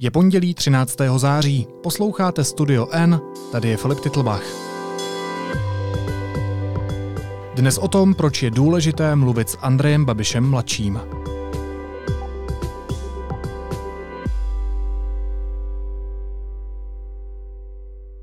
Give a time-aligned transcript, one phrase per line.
[0.00, 0.96] Je pondělí 13.
[1.16, 1.66] září.
[1.82, 3.20] Posloucháte Studio N,
[3.52, 4.42] tady je Filip Titlbach.
[7.54, 11.00] Dnes o tom, proč je důležité mluvit s Andrejem Babišem mladším.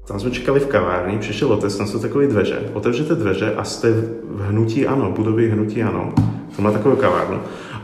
[0.08, 2.72] Tam jsme čekali v kavárně, přišel otec, tam jsou takové dveře.
[2.74, 3.92] Otevřete dveře a jste
[4.24, 6.14] v hnutí ano, budově hnutí ano.
[6.56, 7.40] To má takovou kavárnu.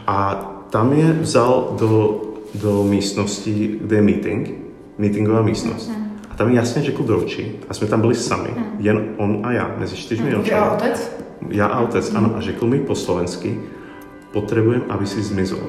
[0.08, 0.34] A
[0.70, 2.22] tam je vzal do
[2.56, 4.54] do místnosti, kde je meeting,
[4.98, 5.90] meetingová místnost.
[5.90, 6.12] Mm.
[6.30, 8.66] A tam mi jasně řekl do očí, a jsme tam byli sami, mm.
[8.80, 10.40] jen on a já, mezi čtyřmi mm.
[10.40, 10.50] očami.
[10.50, 11.12] Já otec?
[11.50, 12.18] Já a otec, mm.
[12.18, 12.34] ano.
[12.36, 13.60] A řekl mi po slovensky,
[14.32, 15.60] potřebujeme, aby si zmizel.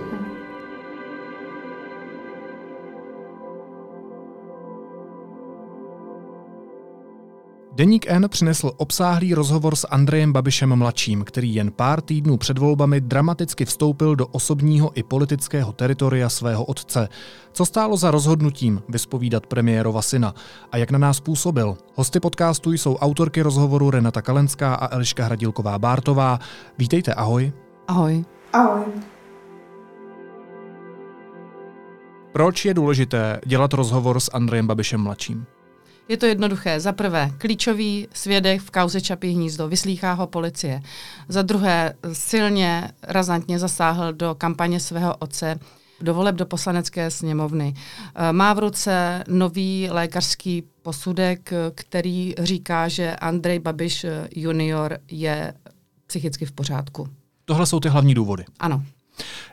[7.82, 13.00] Deník N přinesl obsáhlý rozhovor s Andrejem Babišem mladším, který jen pár týdnů před volbami
[13.00, 17.08] dramaticky vstoupil do osobního i politického teritoria svého otce.
[17.52, 20.34] Co stálo za rozhodnutím vyspovídat premiérova syna
[20.72, 21.76] a jak na nás působil?
[21.94, 26.38] Hosty podcastu jsou autorky rozhovoru Renata Kalenská a Eliška Hradilková Bártová.
[26.78, 27.52] Vítejte, ahoj.
[27.88, 28.24] Ahoj.
[28.52, 28.84] Ahoj.
[32.32, 35.46] Proč je důležité dělat rozhovor s Andrejem Babišem mladším?
[36.08, 36.80] Je to jednoduché.
[36.80, 40.82] Za prvé, klíčový svědek v kauze Čapí hnízdo, vyslýchá ho policie.
[41.28, 45.58] Za druhé, silně, razantně zasáhl do kampaně svého otce,
[46.00, 47.74] do voleb do poslanecké sněmovny.
[48.14, 55.54] Eh, má v ruce nový lékařský posudek, který říká, že Andrej Babiš eh, junior je
[56.06, 57.08] psychicky v pořádku.
[57.44, 58.44] Tohle jsou ty hlavní důvody.
[58.60, 58.82] Ano.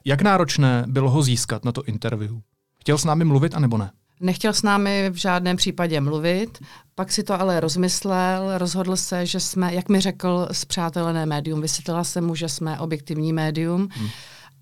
[0.06, 2.38] Jak náročné bylo ho získat na to interview?
[2.80, 3.92] Chtěl s námi mluvit, anebo ne?
[4.20, 6.60] Nechtěl s námi v žádném případě mluvit,
[6.96, 11.62] pak si to ale rozmyslel, rozhodl se, že jsme, jak mi řekl, zpřátelené médium.
[11.62, 13.88] Vysvětlila jsem mu, že jsme objektivní médium.
[13.92, 14.10] Hmm.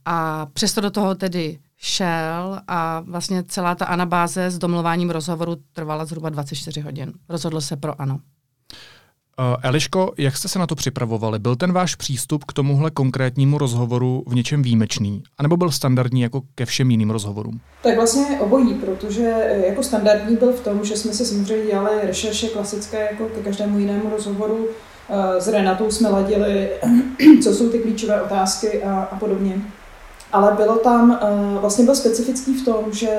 [0.05, 6.05] A přesto do toho tedy šel a vlastně celá ta anabáze s domluváním rozhovoru trvala
[6.05, 7.13] zhruba 24 hodin.
[7.29, 8.19] Rozhodl se pro ano.
[9.39, 11.39] Uh, Eliško, jak jste se na to připravovali?
[11.39, 15.23] Byl ten váš přístup k tomuhle konkrétnímu rozhovoru v něčem výjimečný?
[15.37, 17.59] A nebo byl standardní jako ke všem jiným rozhovorům?
[17.83, 21.91] Tak vlastně obojí, protože eh, jako standardní byl v tom, že jsme si samozřejmě dělali
[22.03, 24.57] rešerše klasické jako ke každému jinému rozhovoru.
[24.57, 26.69] Uh, s Renatou jsme ladili,
[27.43, 29.61] co jsou ty klíčové otázky a, a podobně.
[30.31, 31.19] Ale bylo tam,
[31.61, 33.09] vlastně byl specifický v tom, že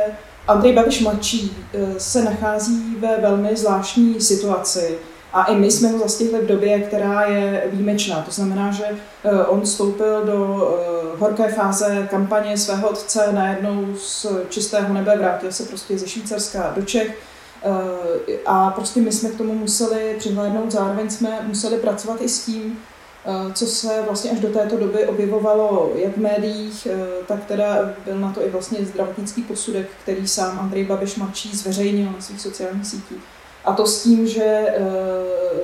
[0.48, 1.56] Andrej Babiš mladší
[1.98, 4.98] se nachází ve velmi zvláštní situaci,
[5.38, 8.22] a i my jsme ho zastihli v době, která je výjimečná.
[8.22, 10.68] To znamená, že eh, on vstoupil do
[11.14, 16.72] eh, horké fáze kampaně svého otce najednou z čistého nebe, vrátil se prostě ze Švýcarska
[16.76, 17.18] do Čech
[17.62, 22.44] eh, a prostě my jsme k tomu museli přihlédnout, zároveň jsme museli pracovat i s
[22.44, 22.78] tím,
[23.54, 26.88] co se vlastně až do této doby objevovalo jak v médiích,
[27.26, 32.12] tak teda byl na to i vlastně zdravotnický posudek, který sám Andrej Babiš mladší zveřejnil
[32.12, 33.18] na svých sociálních sítích.
[33.68, 34.80] A to s tím, že eh,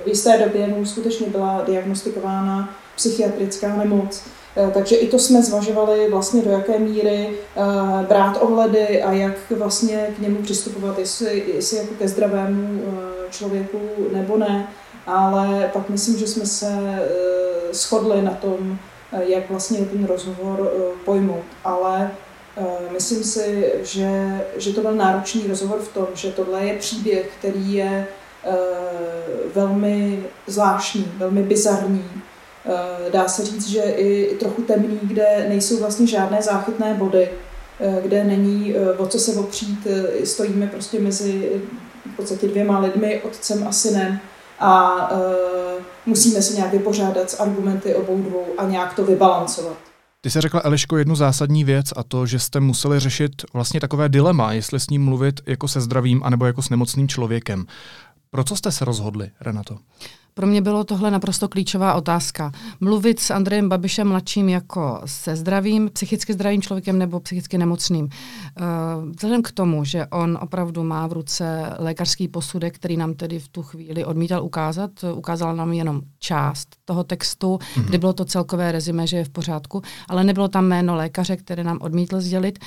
[0.05, 4.23] v jisté době mu skutečně byla diagnostikována psychiatrická nemoc.
[4.57, 9.51] Eh, takže i to jsme zvažovali vlastně do jaké míry eh, brát ohledy a jak
[9.51, 12.83] vlastně k němu přistupovat, jestli, jestli jako ke zdravému
[13.31, 13.81] člověku
[14.13, 14.69] nebo ne.
[15.07, 17.03] Ale pak myslím, že jsme se
[17.73, 18.79] shodli na tom,
[19.13, 20.73] jak vlastně ten rozhovor
[21.05, 21.45] pojmout.
[21.65, 22.11] Ale
[22.93, 27.75] myslím si, že, že to byl náročný rozhovor v tom, že tohle je příběh, který
[27.75, 28.07] je
[28.45, 28.55] eh,
[29.55, 32.11] velmi zvláštní, velmi bizarní.
[32.67, 37.29] Eh, dá se říct, že i trochu temný, kde nejsou vlastně žádné záchytné body,
[38.03, 39.87] kde není o co se opřít,
[40.25, 41.63] stojíme prostě mezi
[42.13, 44.19] v podstatě dvěma lidmi, otcem a synem
[44.61, 45.09] a
[46.07, 49.94] musíme se nějak vypořádat s argumenty obou dvou a nějak to vybalancovat.
[50.25, 54.09] Ty jsi řekla, Eliško, jednu zásadní věc a to, že jste museli řešit vlastně takové
[54.09, 57.67] dilema, jestli s ním mluvit jako se zdravým anebo jako s nemocným člověkem.
[58.31, 59.79] Pro co jste se rozhodli, Renato?
[60.37, 62.53] Pro mě bylo tohle naprosto klíčová otázka.
[62.81, 68.05] Mluvit s Andrejem Babišem mladším jako se zdravým, psychicky zdravým člověkem nebo psychicky nemocným.
[68.05, 73.39] Uh, vzhledem k tomu, že on opravdu má v ruce lékařský posudek, který nám tedy
[73.39, 77.85] v tu chvíli odmítal ukázat, ukázal nám jenom část toho textu, mm-hmm.
[77.85, 81.65] kde bylo to celkové rezime, že je v pořádku, ale nebylo tam jméno lékaře, které
[81.65, 82.59] nám odmítl sdělit.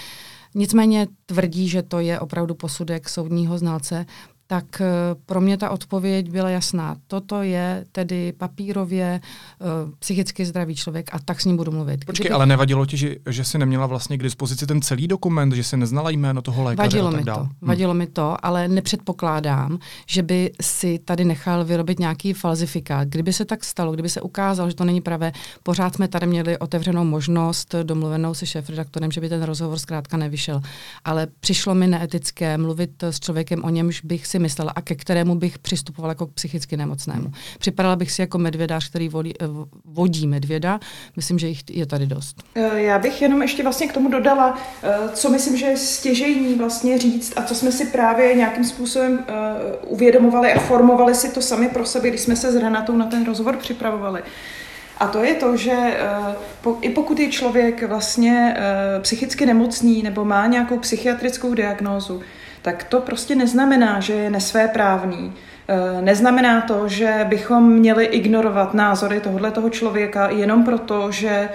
[0.56, 4.06] Nicméně tvrdí, že to je opravdu posudek soudního znalce,
[4.48, 4.86] tak eh,
[5.26, 6.96] pro mě ta odpověď byla jasná.
[7.08, 9.22] Toto je tedy papírově
[9.60, 12.06] uh, psychicky zdravý člověk a tak s ním budu mluvit.
[12.06, 12.34] Počkej, Kdyby...
[12.34, 15.78] ale nevadilo ti, že, že jsi neměla vlastně k dispozici ten celý dokument, že jsi
[15.78, 17.36] neznala jméno toho lékaře vadilo a tak mi dál.
[17.36, 17.68] to, hm.
[17.68, 23.08] Vadilo mi to, ale nepředpokládám, že by si tady nechal vyrobit nějaký falzifikát.
[23.08, 25.32] Kdyby se tak stalo, kdyby se ukázalo, že to není pravé,
[25.64, 30.62] pořád jsme tady měli otevřenou možnost domluvenou se šéf-redaktorem, že by ten rozhovor zkrátka nevyšel.
[31.06, 35.36] Ale přišlo mi neetické mluvit s člověkem, o němž bych si myslela a ke kterému
[35.36, 37.32] bych přistupovala jako k psychicky nemocnému.
[37.60, 39.46] Připadala bych si jako medvědář, který vodí, eh,
[39.86, 40.80] vodí medvěda.
[41.16, 42.44] Myslím, že jich je tady dost.
[42.56, 46.56] Eh, já bych jenom ještě vlastně k tomu dodala, eh, co myslím, že je stěžejní
[46.56, 49.26] vlastně říct a co jsme si právě nějakým způsobem
[49.88, 53.26] uvědomovali a formovali si to sami pro sebe, když jsme se s Renatou na ten
[53.26, 54.22] rozhovor připravovali.
[54.98, 55.98] A to je to, že
[56.62, 58.58] po, i pokud je člověk vlastně
[59.02, 62.22] psychicky nemocný nebo má nějakou psychiatrickou diagnózu,
[62.68, 65.34] tak to prostě neznamená, že je nesvéprávný.
[65.68, 71.50] Eh, neznamená to, že bychom měli ignorovat názory tohoto člověka jenom proto, že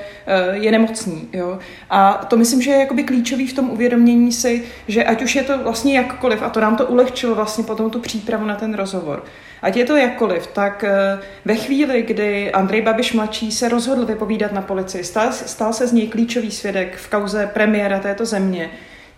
[0.52, 1.28] je nemocný.
[1.32, 1.58] Jo?
[1.90, 5.42] A to myslím, že je jakoby klíčový v tom uvědomění si, že ať už je
[5.42, 9.24] to vlastně jakkoliv, a to nám to ulehčilo vlastně potom tu přípravu na ten rozhovor,
[9.62, 14.52] Ať je to jakkoliv, tak eh, ve chvíli, kdy Andrej Babiš mladší se rozhodl vypovídat
[14.52, 18.70] na policii, stal, stal se z něj klíčový svědek v kauze premiéra této země,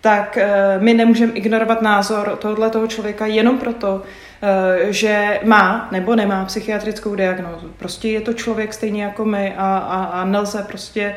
[0.05, 4.03] tak eh, my nemůžeme ignorovat názor tohoto toho člověka jenom proto,
[4.43, 7.73] eh, že má nebo nemá psychiatrickou diagnózu.
[7.77, 11.17] Prostě je to člověk stejně jako my a, a, a nelze prostě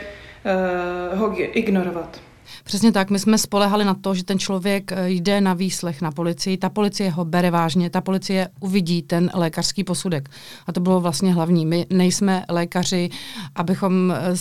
[1.16, 2.20] ho ignorovat.
[2.64, 6.12] Přesně tak, my jsme spolehali na to, že ten člověk eh, jde na výslech na
[6.12, 10.30] policii, ta policie ho bere vážně, ta policie uvidí ten lékařský posudek.
[10.68, 11.66] A to bylo vlastně hlavní.
[11.66, 13.10] My nejsme lékaři,
[13.56, 14.34] abychom eh,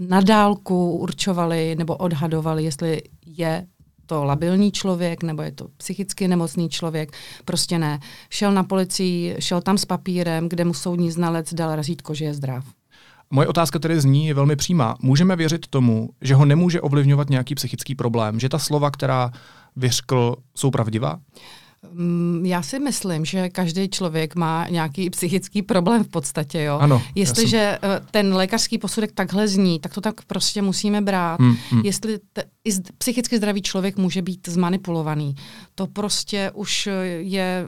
[0.00, 3.66] na dálku určovali nebo odhadovali, jestli je
[4.06, 7.12] to labilní člověk, nebo je to psychicky nemocný člověk.
[7.44, 7.98] Prostě ne.
[8.30, 12.34] Šel na policii, šel tam s papírem, kde mu soudní znalec dal razítko, že je
[12.34, 12.64] zdrav.
[13.30, 14.96] Moje otázka tedy zní je velmi přímá.
[15.02, 19.30] Můžeme věřit tomu, že ho nemůže ovlivňovat nějaký psychický problém, že ta slova, která
[19.76, 21.18] vyřkl, jsou pravdivá?
[21.92, 26.62] Mm, já si myslím, že každý člověk má nějaký psychický problém v podstatě.
[26.62, 26.78] Jo?
[26.78, 27.90] Ano, Jestliže jsem...
[27.90, 31.40] Eh, ten lékařský posudek takhle zní, tak to tak prostě musíme brát.
[31.40, 31.82] Hmm, hmm.
[31.84, 35.34] Jestli te, i psychicky zdravý člověk může být zmanipulovaný,
[35.74, 36.88] to prostě už
[37.18, 37.66] je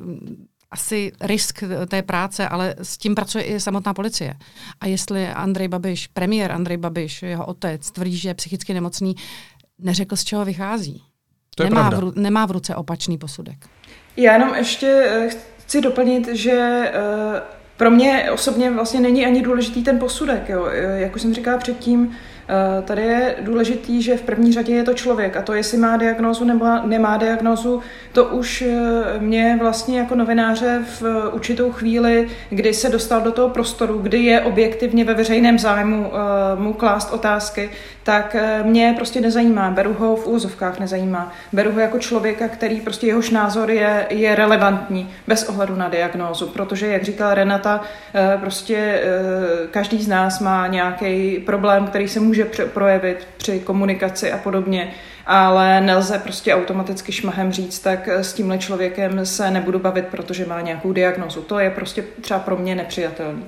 [0.71, 4.35] asi risk té práce, ale s tím pracuje i samotná policie.
[4.81, 9.15] A jestli Andrej Babiš, premiér Andrej Babiš, jeho otec, tvrdí, že je psychicky nemocný,
[9.79, 11.03] neřekl, z čeho vychází.
[11.57, 13.67] To je nemá, v, nemá v ruce opačný posudek.
[14.17, 15.29] Já jenom ještě eh,
[15.59, 17.39] chci doplnit, že uh,
[17.77, 20.49] pro mě osobně vlastně není ani důležitý ten posudek.
[20.49, 20.67] Jo.
[20.67, 22.30] Eh, jak už jsem říkala předtím, Eh,
[22.85, 26.45] tady je důležitý, že v první řadě je to člověk a to, jestli má diagnózu
[26.45, 27.81] nebo nemá diagnózu,
[28.13, 33.33] to už eh, mě vlastně jako novináře v eh, určitou chvíli, kdy se dostal do
[33.33, 36.13] toho prostoru, kdy je objektivně ve veřejném zájmu
[36.55, 37.71] mu klást otázky,
[38.03, 39.71] tak mě prostě nezajímá.
[39.71, 41.33] Beru ho v úzovkách nezajímá.
[41.53, 46.47] Beru ho jako člověka, který prostě jehož názor je, je relevantní bez ohledu na diagnózu,
[46.47, 47.81] protože, jak říkala Renata,
[48.41, 49.03] prostě
[49.71, 54.93] každý z nás má nějaký problém, který se může může projevit při komunikaci a podobně,
[55.27, 60.61] ale nelze prostě automaticky šmahem říct, tak s tímhle člověkem se nebudu bavit, protože má
[60.61, 61.43] nějakou diagnozu.
[61.43, 63.45] To je prostě třeba pro mě nepřijatelný.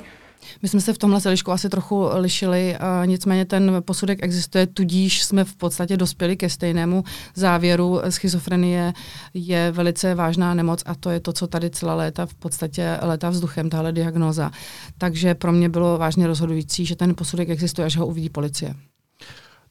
[0.63, 5.25] My jsme se v tomhle selišku asi trochu lišili, a nicméně ten posudek existuje, tudíž
[5.25, 7.05] jsme v podstatě dospěli ke stejnému
[7.35, 8.01] závěru.
[8.09, 8.93] Schizofrenie
[9.35, 13.31] je velice vážná nemoc a to je to, co tady celá léta v podstatě léta
[13.31, 14.51] vzduchem, tahle diagnóza.
[14.99, 18.75] Takže pro mě bylo vážně rozhodující, že ten posudek existuje, až ho uvidí policie.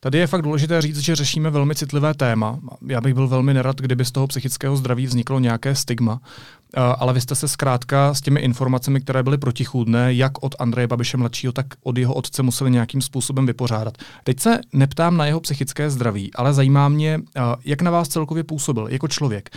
[0.03, 2.59] Tady je fakt důležité říct, že řešíme velmi citlivé téma.
[2.87, 7.13] Já bych byl velmi nerad, kdyby z toho psychického zdraví vzniklo nějaké stigma, eh, ale
[7.13, 11.53] vy jste se zkrátka s těmi informacemi, které byly protichůdné, jak od Andreje Babiše mladšího,
[11.53, 13.97] tak od jeho otce museli nějakým způsobem vypořádat.
[14.23, 18.43] Teď se neptám na jeho psychické zdraví, ale zajímá mě, eh, jak na vás celkově
[18.43, 19.49] působil jako člověk.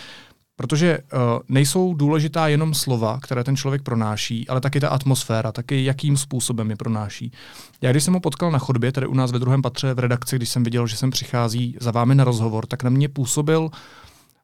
[0.56, 1.18] Protože uh,
[1.48, 6.70] nejsou důležitá jenom slova, které ten člověk pronáší, ale taky ta atmosféra, taky jakým způsobem
[6.70, 7.32] je pronáší.
[7.80, 10.36] Já když jsem ho potkal na chodbě, tady u nás ve druhém patře v redakci,
[10.36, 13.70] když jsem viděl, že sem přichází za vámi na rozhovor, tak na mě působil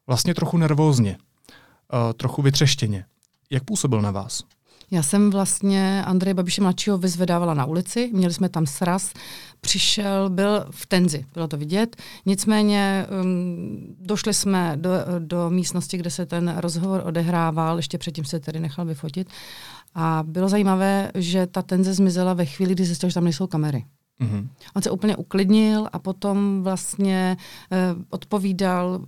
[0.07, 1.17] vlastně trochu nervózně,
[1.93, 3.05] uh, trochu vytřeštěně.
[3.49, 4.43] Jak působil na vás?
[4.91, 9.13] Já jsem vlastně Andreje Babiše mladšího vyzvedávala na ulici, měli jsme tam sraz,
[9.61, 11.95] přišel, byl v tenzi, bylo to vidět,
[12.25, 18.39] nicméně um, došli jsme do, do místnosti, kde se ten rozhovor odehrával, ještě předtím se
[18.39, 19.27] tedy nechal vyfotit
[19.95, 23.85] a bylo zajímavé, že ta tenze zmizela ve chvíli, kdy zjistil, že tam nejsou kamery.
[24.21, 24.47] Mm-hmm.
[24.75, 27.37] On se úplně uklidnil a potom vlastně
[27.71, 29.05] uh, odpovídal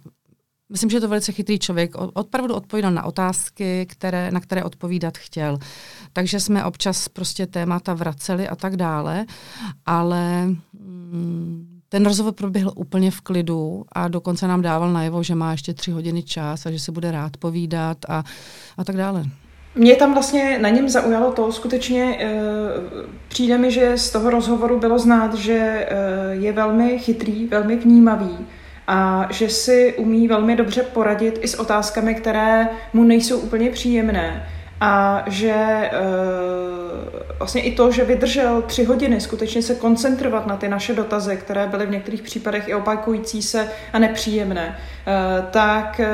[0.74, 1.96] Myslím, že je to velice chytrý člověk.
[1.96, 5.58] Opravdu odpovídal na otázky, které, na které odpovídat chtěl.
[6.14, 9.26] Takže jsme občas prostě témata vraceli a tak dále,
[9.86, 15.52] ale mm, ten rozhovor proběhl úplně v klidu a dokonce nám dával najevo, že má
[15.52, 18.24] ještě tři hodiny čas a že se bude rád povídat a,
[18.78, 19.24] a tak dále.
[19.76, 22.32] Mě tam vlastně na něm zaujalo to, skutečně e,
[23.28, 25.86] přijde mi, že z toho rozhovoru bylo znát, že e,
[26.32, 28.38] je velmi chytrý, velmi vnímavý
[28.88, 34.48] a že si umí velmi dobře poradit i s otázkami, které mu nejsou úplně příjemné
[34.86, 35.92] a že e,
[37.40, 41.68] vlastně i to, že vydržel tři hodiny skutečně se koncentrovat na ty naše dotazy, které
[41.68, 46.10] byly v některých případech i opakující se a nepříjemné, e, tak e,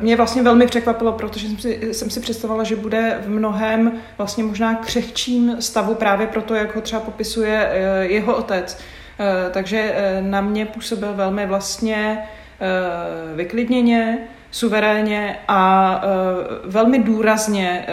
[0.00, 4.44] mě vlastně velmi překvapilo, protože jsem si, jsem si představovala, že bude v mnohem vlastně
[4.44, 8.78] možná křehčím stavu právě proto, jak ho třeba popisuje e, jeho otec.
[9.20, 12.18] E, takže e, na mě působil velmi vlastně
[12.60, 14.18] e, vyklidněně,
[14.50, 16.02] suverénně a
[16.64, 17.86] velmi důrazně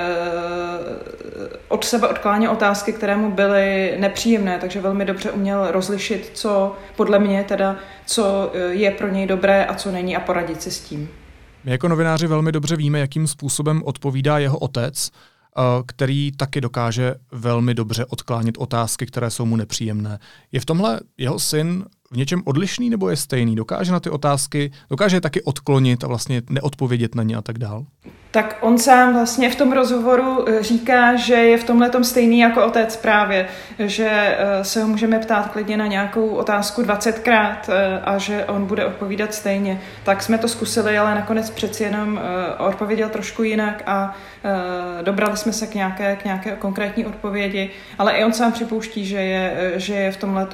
[1.67, 7.19] od sebe odkláně otázky, které mu byly nepříjemné, takže velmi dobře uměl rozlišit, co podle
[7.19, 11.09] mě teda, co je pro něj dobré a co není a poradit si s tím.
[11.63, 15.11] My jako novináři velmi dobře víme, jakým způsobem odpovídá jeho otec,
[15.85, 20.19] který taky dokáže velmi dobře odklánit otázky, které jsou mu nepříjemné.
[20.51, 23.55] Je v tomhle jeho syn v něčem odlišný nebo je stejný?
[23.55, 27.57] Dokáže na ty otázky, dokáže je taky odklonit a vlastně neodpovědět na ně a tak
[27.57, 27.85] dál?
[28.31, 32.39] Tak on sám vlastně v tom rozhovoru eh, říká, že je v tomhle tom stejný
[32.39, 33.47] jako otec právě,
[33.79, 38.65] že eh, se ho můžeme ptát klidně na nějakou otázku 20krát eh, a že on
[38.65, 39.81] bude odpovídat stejně.
[40.03, 42.19] Tak jsme to zkusili, ale nakonec přeci jenom
[42.57, 44.15] odpověděl trošku jinak a
[45.01, 49.17] dobrali jsme se k nějaké, k nějaké konkrétní odpovědi, ale i on sám připouští, že
[49.17, 50.47] je, že je v tomhle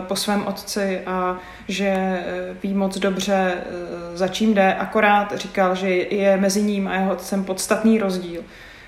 [0.00, 1.36] po svém otci a
[1.68, 2.22] že
[2.62, 3.54] ví moc dobře,
[4.14, 8.40] za čím jde, akorát říkal, že je mezi ním a jeho otcem podstatný rozdíl,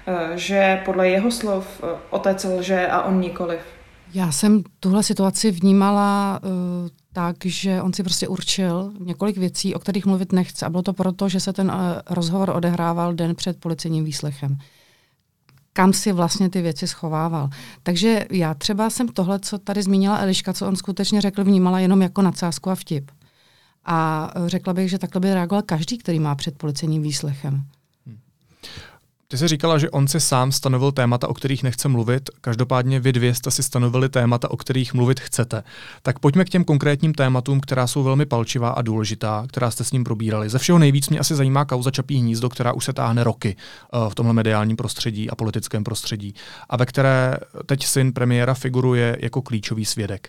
[0.06, 3.60] eh, že podle jeho slov eh, otec lže a on nikoliv.
[4.14, 6.50] Já jsem tuhle situaci vnímala uh,
[7.12, 10.66] tak, že on si prostě určil několik věcí, o kterých mluvit nechce.
[10.66, 11.72] A bylo to proto, že se ten
[12.10, 14.58] rozhovor odehrával den před policejním výslechem.
[15.72, 17.48] Kam si vlastně ty věci schovával.
[17.82, 22.02] Takže já třeba jsem tohle, co tady zmínila Eliška, co on skutečně řekl, vnímala jenom
[22.02, 23.10] jako nadsázku a vtip.
[23.84, 27.64] A řekla bych, že takhle by reagoval každý, který má před policejním výslechem.
[29.28, 33.12] Ty jsi říkala, že on si sám stanovil témata, o kterých nechce mluvit, každopádně vy
[33.12, 35.62] dvě jste si stanovili témata, o kterých mluvit chcete.
[36.02, 39.92] Tak pojďme k těm konkrétním tématům, která jsou velmi palčivá a důležitá, která jste s
[39.92, 40.48] ním probírali.
[40.48, 43.56] Ze všeho nejvíc mě asi zajímá kauza Čapí hnízdo, která už se táhne roky
[43.92, 46.34] uh, v tomhle mediálním prostředí a politickém prostředí,
[46.70, 50.28] a ve které teď syn premiéra figuruje jako klíčový svědek.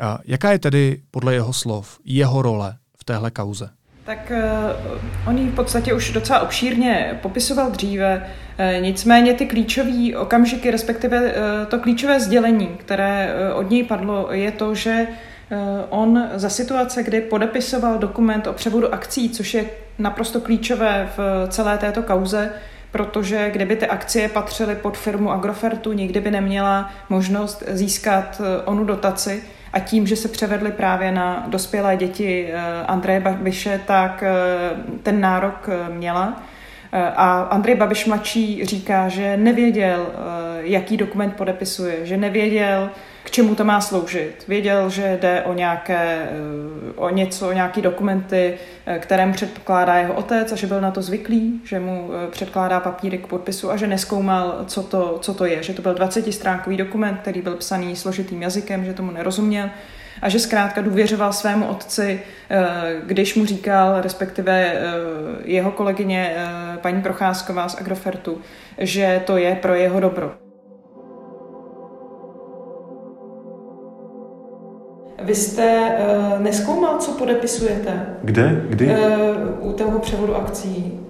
[0.00, 3.77] Uh, jaká je tedy podle jeho slov jeho role v téhle kauze?
[4.08, 4.32] Tak
[4.84, 8.26] uh, on ji v podstatě už docela obšírně popisoval dříve,
[8.76, 11.32] uh, nicméně ty klíčové okamžiky, respektive uh,
[11.68, 15.06] to klíčové sdělení, které od něj padlo, je to, že
[15.90, 19.64] on za situace, kdy podepisoval dokument o převodu akcí, což je
[19.98, 22.52] naprosto klíčové v celé této kauze,
[22.90, 29.42] protože kdyby ty akcie patřily pod firmu Agrofertu, nikdy by neměla možnost získat onu dotaci,
[29.72, 34.32] a tím, že se převedly právě na dospělé děti eh, Andreje Babiše, tak eh,
[35.02, 36.42] ten nárok eh, měla.
[37.16, 40.06] A Andrej Babiš mladší říká, že nevěděl,
[40.60, 42.90] jaký dokument podepisuje, že nevěděl,
[43.28, 44.44] k čemu to má sloužit.
[44.48, 46.28] Věděl, že jde o, nějaké,
[46.96, 48.54] o něco, o nějaké dokumenty,
[48.98, 53.18] které mu předkládá jeho otec a že byl na to zvyklý, že mu předkládá papíry
[53.18, 55.62] k podpisu a že neskoumal, co to, co to je.
[55.62, 59.70] Že to byl 20-stránkový dokument, který byl psaný složitým jazykem, že tomu nerozuměl
[60.22, 62.20] a že zkrátka důvěřoval svému otci,
[63.06, 64.74] když mu říkal, respektive
[65.44, 66.36] jeho kolegyně
[66.80, 68.40] paní Procházková z Agrofertu,
[68.78, 70.47] že to je pro jeho dobro.
[75.22, 75.92] Vy jste
[76.36, 78.06] uh, neskoumal, co podepisujete?
[78.22, 78.64] Kde?
[78.68, 78.86] Kdy?
[78.86, 81.00] Uh, u toho převodu akcí.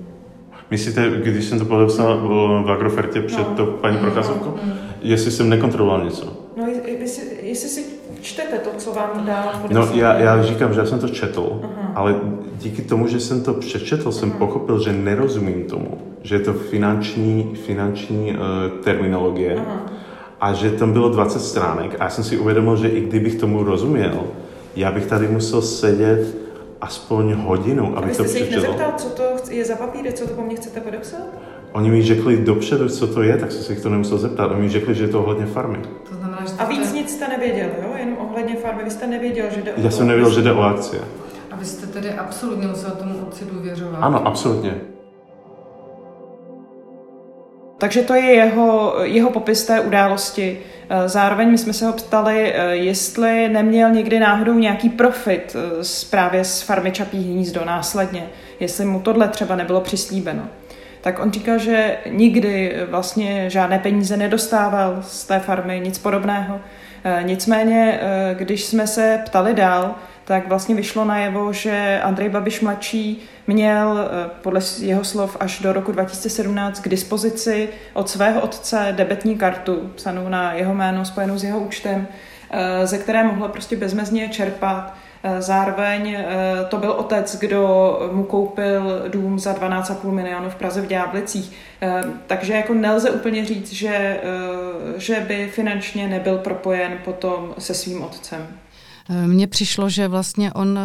[0.71, 2.19] Myslíte, když jsem to podepsal
[2.65, 3.55] v Agrofertě před no.
[3.55, 4.51] to paní mm, Procházovkou?
[4.63, 4.79] Mm, mm.
[5.03, 6.33] Jestli jsem nekontroloval něco?
[6.57, 6.67] No,
[6.99, 7.85] jestli, jestli si
[8.21, 11.93] čtete to, co vám dá No, já, já říkám, že já jsem to četl, uh-huh.
[11.95, 12.21] ale
[12.59, 14.39] díky tomu, že jsem to přečetl, jsem uh-huh.
[14.39, 18.39] pochopil, že nerozumím tomu, že je to finanční, finanční uh,
[18.85, 19.57] terminologie.
[19.57, 19.99] Uh-huh
[20.41, 23.63] a že tam bylo 20 stránek a já jsem si uvědomil, že i kdybych tomu
[23.65, 24.25] rozuměl,
[24.77, 26.37] já bych tady musel sedět
[26.81, 28.29] aspoň hodinu, abych to přečetl.
[28.29, 31.21] jste se jich nezeptal, co to je za papíry, co to po mně chcete podepsat?
[31.73, 34.51] Oni mi řekli dopředu, co to je, tak jsem se jich to nemusel zeptat.
[34.51, 35.79] Oni mi řekli, že je to ohledně farmy.
[36.09, 37.89] To znamená, že a víc nic jste nevěděl, jo?
[37.97, 38.85] Jen ohledně farmy.
[38.85, 41.03] Vy jste nevěděl, že jde o Já jsem nevěděl, že jde o akcie.
[41.51, 43.99] A A vy jste tedy absolutně musel tomu otci důvěřovat?
[44.01, 44.81] Ano, absolutně.
[47.79, 50.59] Takže to je jeho, jeho popis té události.
[50.91, 55.85] Eh, zároveň my jsme se ho ptali, eh, jestli neměl někdy náhodou nějaký profit eh,
[55.85, 58.27] z, právě z farmy Čapí hnízdo následně,
[58.61, 60.43] jestli mu tohle třeba nebylo přislíbeno.
[61.01, 66.61] Tak on říkal, že nikdy vlastně žádné peníze nedostával z té farmy, nic podobného.
[67.23, 68.01] Nicméně,
[68.35, 69.95] když jsme se ptali dál,
[70.29, 75.73] tak vlastně vyšlo najevo, že Andrej Babiš mladší měl eh, podle jeho slov až do
[75.73, 81.45] roku 2017 k dispozici od svého otce debetní kartu psanou na jeho jméno, spojenou s
[81.45, 82.07] jeho účtem,
[82.51, 84.95] eh, ze které mohla prostě bezmezně čerpat.
[85.23, 86.17] Eh, zároveň
[86.69, 91.53] to byl otec, kdo mu koupil dům za 12,5 milionů v Praze v Ďáblicích.
[92.27, 94.21] Takže jako nelze úplně říct, že,
[94.97, 98.47] že by finančně nebyl propojen potom se svým otcem.
[99.27, 100.83] Mně přišlo, že vlastně on eh,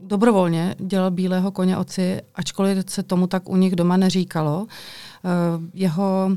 [0.00, 4.66] dobrovolně dělal bílého koně oci, ačkoliv se tomu tak u nich doma neříkalo.
[5.24, 5.28] Eh,
[5.74, 6.30] jeho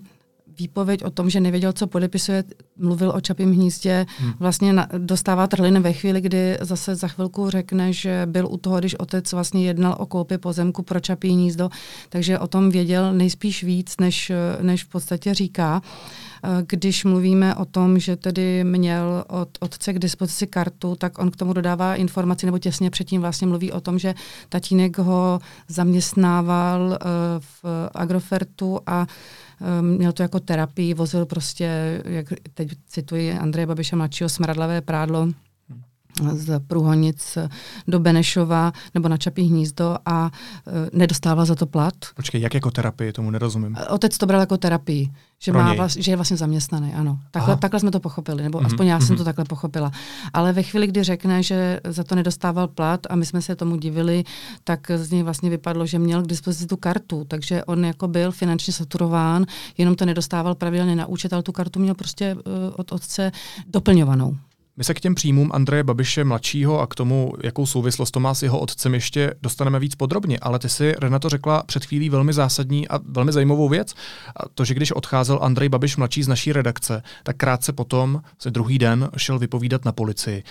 [0.60, 2.44] výpověď o tom, že nevěděl, co podepisuje,
[2.77, 4.34] mluvil o Čapím hnízdě, hmm.
[4.39, 8.80] vlastně na, dostává trhliny ve chvíli, kdy zase za chvilku řekne, že byl u toho,
[8.80, 11.70] když otec vlastně jednal o koupě pozemku pro Čapí hnízdo,
[12.10, 15.82] takže o tom věděl nejspíš víc, než, než v podstatě říká.
[15.84, 16.33] Eh,
[16.68, 21.36] když mluvíme o tom, že tedy měl od otce k dispozici kartu, tak on k
[21.36, 24.14] tomu dodává informaci, nebo těsně předtím vlastně mluví o tom, že
[24.50, 27.06] tatínek ho zaměstnával eh,
[27.40, 29.08] v Agrofertu a
[29.62, 35.28] eh, měl to jako terapii, vozil prostě, jak teď cituji Andreje Babiše mladšího, smradlavé prádlo
[36.34, 37.38] z Průhonic
[37.88, 40.32] do Benešova nebo na Čapí hnízdo a
[40.67, 41.93] e, nedostával za to plat.
[42.15, 43.77] Počkej, jak jako terapii, tomu nerozumím.
[43.89, 47.20] Otec to bral jako terapii, že, má vlast, že je vlastně zaměstnaný, ano.
[47.32, 48.65] Takhle, takhle jsme to pochopili, nebo mm-hmm.
[48.65, 49.05] aspoň já mm-hmm.
[49.05, 49.17] jsem mhm.
[49.17, 49.91] to takhle pochopila.
[50.34, 53.75] Ale ve chvíli, kdy řekne, že za to nedostával plat a my jsme se tomu
[53.75, 54.24] divili,
[54.63, 58.32] tak z něj vlastně vypadlo, že měl k dispozici tu kartu, takže on jako byl
[58.32, 59.46] finančně saturován,
[59.77, 62.41] jenom to nedostával pravidelně na účet, ale tu kartu měl prostě uh,
[62.75, 63.32] od otce
[63.67, 64.38] doplňovanou.
[64.77, 68.34] My se k těm příjmům Andreje Babiše mladšího a k tomu, jakou souvislost to má
[68.34, 70.39] s jeho otcem, ještě dostaneme víc podrobně.
[70.42, 73.94] Ale ty si, Renato, řekla před chvílí velmi zásadní a velmi zajímavou věc.
[74.36, 78.51] A to, že když odcházel Andrej Babiš mladší z naší redakce, tak krátce potom, se
[78.51, 80.44] druhý den, šel vypovídat na policii.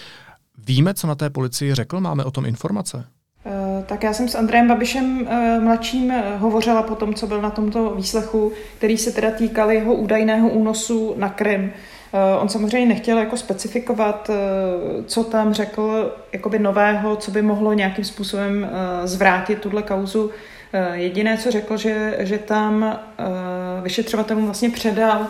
[0.67, 2.01] Víme, co na té policii řekl?
[2.01, 3.05] Máme o tom informace?
[3.47, 7.43] Eh, tak já jsem s Andrejem Babišem eh, mladším eh, hovořila po tom, co byl
[7.43, 11.73] na tomto výslechu, který se teda týkal jeho údajného únosu na Krym.
[12.15, 17.73] Eh, on samozřejmě nechtěl jako specifikovat, eh, co tam řekl jakoby nového, co by mohlo
[17.73, 20.31] nějakým způsobem eh, zvrátit tuhle kauzu.
[20.93, 22.99] Jediné, co řekl, že, že tam
[23.83, 25.27] vyšetřovatelům vlastně předal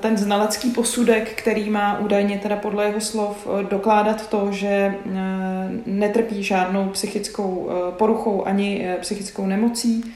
[0.00, 4.94] ten znalecký posudek, který má údajně teda podle jeho slov dokládat to, že
[5.86, 10.14] netrpí žádnou psychickou poruchou ani psychickou nemocí,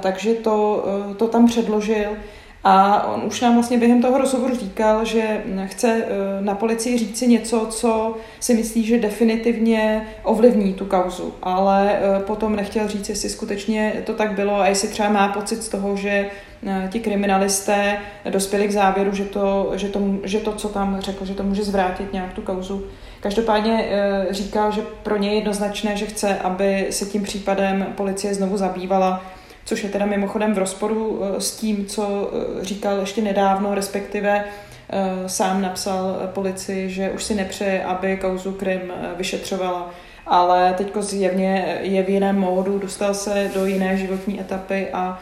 [0.00, 0.84] takže to,
[1.16, 2.16] to tam předložil.
[2.64, 6.08] A on už nám vlastně během toho rozhovoru říkal, že chce eh,
[6.40, 12.56] na policii říci něco, co si myslí, že definitivně ovlivní tu kauzu, ale eh, potom
[12.56, 16.30] nechtěl říct, jestli skutečně to tak bylo a jestli třeba má pocit z toho, že
[16.66, 17.98] eh, ti kriminalisté
[18.30, 21.64] dospěli k závěru, že to, že to, že to co tam řekl, že to může
[21.64, 22.84] zvrátit nějak tu kauzu.
[23.20, 23.88] Každopádně
[24.30, 29.22] říkal, že pro ně je jednoznačné, že chce, aby se tím případem policie znovu zabývala
[29.66, 34.44] což je teda mimochodem v rozporu eh, s tím, co eh, říkal ještě nedávno, respektive
[34.44, 39.90] eh, sám napsal policii, že už si nepřeje, aby kauzu Krym vyšetřovala,
[40.26, 45.20] ale teď zjevně je v jiném módu, dostal se do jiné životní etapy a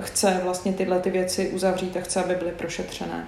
[0.00, 3.26] chce vlastně tyhle ty věci uzavřít a chce, aby byly prošetřené.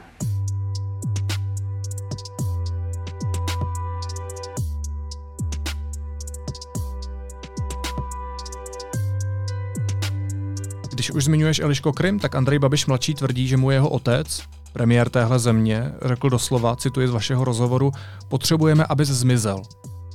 [11.05, 15.09] Když už zmiňuješ Eliško Krym, tak Andrej Babiš mladší tvrdí, že mu jeho otec, premiér
[15.09, 17.93] téhle země, řekl doslova, cituji z vašeho rozhovoru,
[18.29, 19.63] potřebujeme, abys zmizel.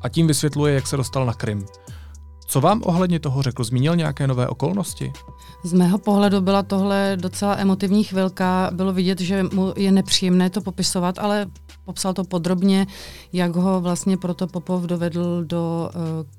[0.01, 1.65] A tím vysvětluje, jak se dostal na Krym.
[2.47, 3.63] Co vám ohledně toho řekl?
[3.63, 5.13] Zmínil nějaké nové okolnosti?
[5.63, 8.69] Z mého pohledu byla tohle docela emotivní chvilka.
[8.73, 11.45] Bylo vidět, že mu je nepříjemné to popisovat, ale
[11.85, 12.87] popsal to podrobně,
[13.33, 16.38] jak ho vlastně proto Popov dovedl do uh,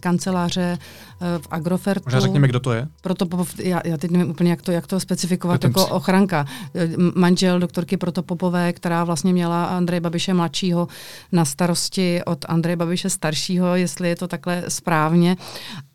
[0.00, 2.04] kanceláře eh, v Agrofertu.
[2.06, 2.88] Možná řekněme, kdo to je?
[3.00, 3.26] Proto,
[3.62, 6.46] já, já teď nevím úplně, jak to, jak to specifikovat jako ochranka.
[6.74, 10.88] Eh, manžel doktorky Protopopové, která vlastně měla Andreje Babiše mladšího
[11.32, 15.36] na starosti od Andreje Babiše staršího, jestli je to takhle správně.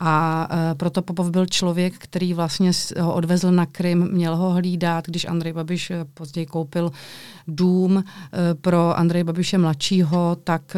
[0.00, 5.24] A uh, Protopopov byl člověk, který vlastně ho odvezl na Krym, měl ho hlídat, když
[5.24, 6.92] Andrej Babiš později koupil
[7.48, 8.04] dům
[8.60, 10.76] pro Andreje Babiše mladšího, tak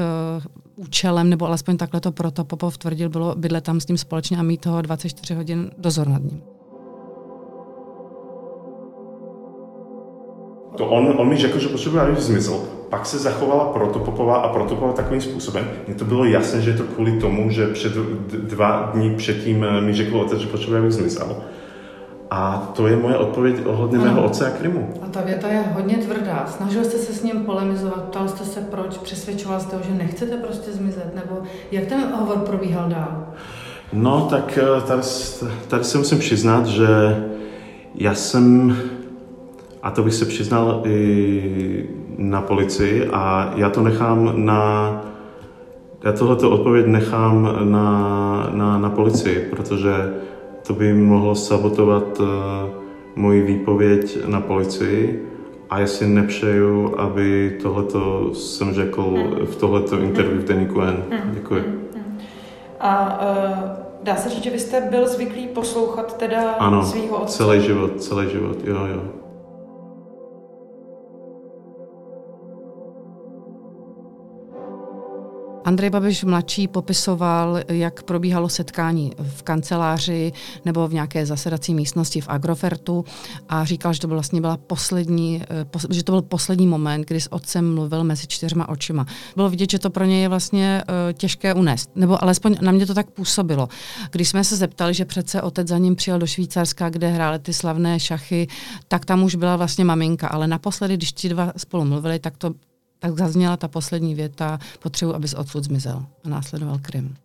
[0.78, 4.42] účelem, nebo alespoň takhle to proto Popov tvrdil, bylo bydlet tam s ním společně a
[4.42, 6.42] mít toho 24 hodin dozor nad ním.
[10.76, 12.60] To on, on mi řekl, že potřebuje, aby zmizel.
[12.88, 15.70] Pak se zachovala Protopopová a Protopova takovým způsobem.
[15.86, 17.92] Mně to bylo jasné, že je to kvůli tomu, že před
[18.42, 21.36] dva dny předtím eh, mi řekl otec, že potřebuje, aby zmizel.
[22.30, 24.94] A to je moje odpověď ohledně mého otce a Krymu.
[25.02, 26.46] A ta věta je hodně tvrdá.
[26.56, 30.36] Snažil jste se s ním polemizovat, ptal jste se proč, přesvědčoval jste ho, že nechcete
[30.36, 33.26] prostě zmizet, nebo jak ten hovor probíhal dál?
[33.92, 35.02] No, tak eh, tady,
[35.68, 36.88] tady se musím přiznat, že
[37.94, 38.76] já jsem
[39.82, 41.88] a to bych se přiznal i
[42.18, 44.92] na policii a já to nechám na...
[46.04, 49.90] Já tohleto odpověď nechám na, na, na policii, protože
[50.68, 52.26] to by mohlo sabotovat uh,
[53.16, 55.28] moji výpověď na policii
[55.70, 61.02] a já si nepřeju, aby tohleto jsem řekl v tohleto interview v Deníku N.
[61.24, 61.88] Děkuji.
[62.80, 63.70] A uh,
[64.02, 67.36] dá se říct, že vy jste byl zvyklý poslouchat teda ano, svýho otce?
[67.36, 69.02] celý život, celý život, jo, jo.
[75.68, 80.32] Andrej Babiš mladší popisoval, jak probíhalo setkání v kanceláři
[80.64, 83.04] nebo v nějaké zasedací místnosti v Agrofertu
[83.48, 87.20] a říkal, že to byl vlastně byla poslední, eh, že to byl poslední moment, kdy
[87.20, 89.06] s otcem mluvil mezi čtyřma očima.
[89.36, 92.86] Bylo vidět, že to pro něj je vlastně eh, těžké unést, nebo alespoň na mě
[92.86, 93.68] to tak působilo.
[94.10, 97.52] Když jsme se zeptali, že přece otec za ním přijel do Švýcarska, kde hráli ty
[97.52, 98.46] slavné šachy,
[98.88, 102.54] tak tam už byla vlastně maminka, ale naposledy, když ti dva spolu mluvili, tak to
[102.98, 106.02] tak zazněla ta poslední věta, potřebuji, abys odsud zmizel.
[106.24, 107.16] A následoval Krym.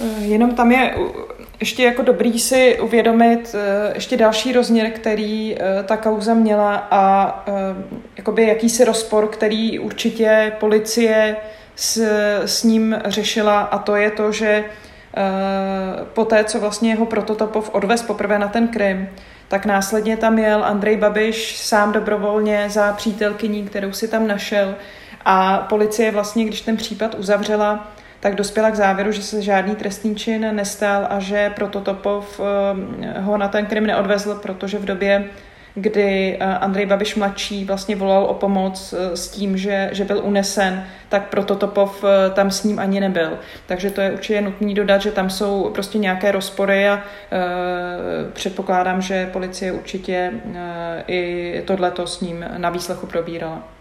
[0.00, 0.94] Eh, jenom tam je
[1.60, 7.44] ještě jako dobrý si uvědomit eh, ještě další rozměr, který eh, ta kauza měla a
[8.16, 11.36] jakoby jakýsi rozpor, který určitě policie
[11.76, 11.96] s,
[12.44, 14.64] s ním řešila a to je to, že
[16.12, 19.08] po té, co vlastně jeho prototopov odvez poprvé na ten Krym,
[19.48, 24.74] tak následně tam jel Andrej Babiš sám dobrovolně za přítelkyní, kterou si tam našel
[25.24, 27.88] a policie vlastně, když ten případ uzavřela,
[28.20, 33.36] tak dospěla k závěru, že se žádný trestný čin nestal a že Prototopov eh, ho
[33.36, 35.24] na ten krim neodvezl, protože v době,
[35.74, 40.20] kdy eh, Andrej Babiš mladší vlastně volal o pomoc eh, s tím, že, že byl
[40.24, 42.04] unesen, tak Prototopov
[42.34, 43.38] tam s ním ani nebyl.
[43.66, 47.02] Takže to je určitě nutné dodat, že tam jsou prostě nějaké rozpory a e,
[48.32, 50.32] předpokládám, že policie určitě e,
[51.06, 53.77] i tohleto s ním na výslechu probírala.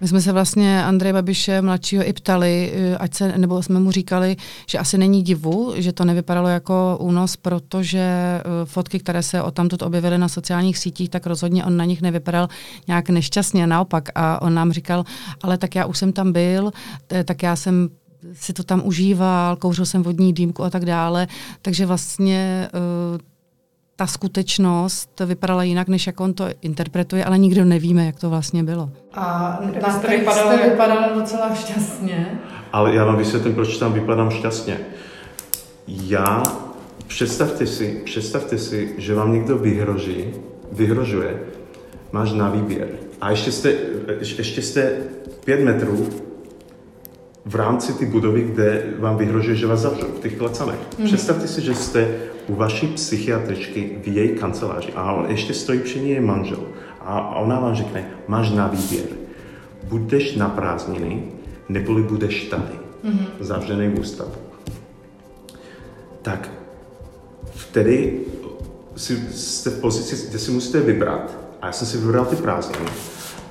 [0.00, 3.90] My jsme se vlastně Andreje Babiše mladšího i ptali, eh, ať se, nebo jsme mu
[3.90, 4.36] říkali,
[4.66, 9.50] že asi není divu, že to nevypadalo jako únos, protože eh, fotky, které se o
[9.50, 12.48] tamtud objevily na sociálních sítích, tak rozhodně on na nich nevypadal
[12.86, 14.08] nějak nešťastně, naopak.
[14.14, 15.04] A on nám říkal,
[15.42, 16.70] ale tak já už jsem tam byl,
[17.24, 17.88] tak já jsem
[18.32, 21.26] si to tam užíval, kouřil jsem vodní dýmku a tak dále,
[21.62, 22.68] takže vlastně
[24.00, 28.62] ta skutečnost vypadala jinak, než jak on to interpretuje, ale nikdo nevíme, jak to vlastně
[28.64, 28.90] bylo.
[29.14, 32.40] A tam vypadalo, vypadalo docela šťastně.
[32.72, 34.80] Ale já vám vysvětlím, proč tam vypadám šťastně.
[35.88, 36.42] Já,
[37.06, 40.24] představte si, představte si, že vám někdo vyhroží,
[40.72, 41.40] vyhrožuje,
[42.12, 42.88] máš na výběr.
[43.20, 43.74] A ještě jste,
[44.18, 44.92] ještě jste
[45.44, 46.08] pět metrů
[47.44, 50.78] v rámci ty budovy, kde vám vyhrožuje, že vás zavřou, v těch klecanech.
[50.98, 51.04] Mm-hmm.
[51.04, 52.08] Představte si, že jste
[52.46, 56.60] u vaší psychiatričky v její kanceláři a ještě stojí při ní manžel
[57.00, 59.06] a ona vám řekne, máš na výběr,
[59.82, 61.22] budeš na prázdniny,
[61.68, 63.26] neboli budeš tady, mm-hmm.
[63.40, 64.32] zavřený v ústavu.
[66.22, 66.50] Tak
[67.54, 68.20] vtedy
[68.96, 71.38] si, jste v pozici, kde si musíte vybrat.
[71.62, 72.90] A já jsem si vybral ty prázdniny.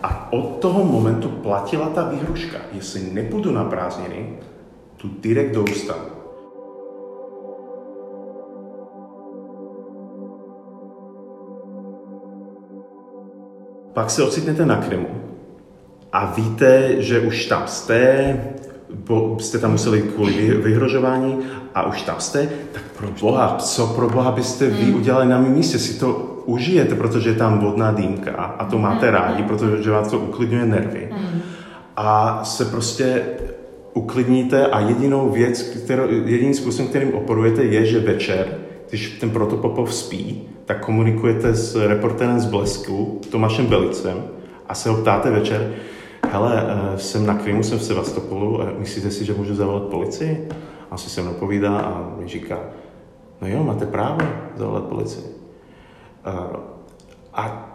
[0.03, 2.57] A od toho momentu platila ta výhruška.
[2.73, 4.29] Jestli nepůjdu na prázdniny,
[4.97, 6.18] tu direkt do ústavu.
[13.99, 15.07] Pak se ocitnete na Krymu
[16.13, 18.35] a víte, že už tam jste,
[19.07, 21.37] bo jste tam museli kvůli vyhrožování
[21.75, 24.95] a už tam jste, tak pro Boha, co pro Boha byste vy hmm.
[24.95, 25.79] udělali na mém místě?
[25.79, 26.13] Si to
[26.45, 29.15] užijete, protože je tam vodná dýmka a to máte hmm.
[29.15, 31.09] rádi, protože vás to uklidňuje nervy.
[31.11, 31.41] Hmm.
[31.95, 33.21] A se prostě
[33.93, 38.47] uklidníte a jedinou věc, kterou, jediný způsob, kterým oporujete, je, že večer,
[38.89, 44.23] když ten protopopov spí, tak komunikujete s reportérem z Blesku, Tomášem Belicem,
[44.67, 45.73] a se ho ptáte večer,
[46.31, 50.47] hele, eh, jsem na Krymu, jsem v Sevastopolu, myslíte si, že můžu zavolat policii?
[50.91, 52.59] A si se mnou povídá a mi říká,
[53.41, 54.19] no jo, máte právo
[54.57, 55.25] zavolat policii.
[56.25, 56.59] Eh,
[57.33, 57.65] a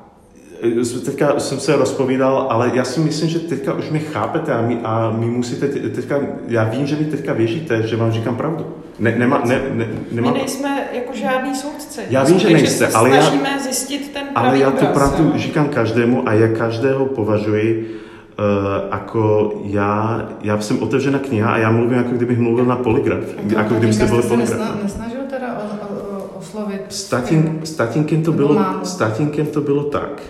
[1.05, 4.79] teďka jsem se rozpovídal, ale já si myslím, že teďka už mě chápete a my,
[4.85, 8.67] a my musíte teďka, já vím, že mi teďka věříte, že vám říkám pravdu.
[8.99, 10.31] Ne, nema, ne, ne, nema...
[10.31, 10.74] My nejsme
[11.15, 12.01] žádný soudci.
[12.11, 13.31] Já vím, že nejste, ale já,
[13.63, 18.01] zjistit ten ale já tu pravdu říkám každému a já každého považuji
[18.39, 18.45] uh,
[18.93, 23.25] jako já, já jsem otevřena kniha a já mluvím, jako kdybych mluvil na poligraf.
[23.43, 24.83] No, jako kdybyste byli poligraf.
[24.83, 26.81] Nesnažil teda o, o, o, oslovit?
[26.89, 30.23] S, tatín, s, tatínkem to bylo, s tatínkem to bylo tak,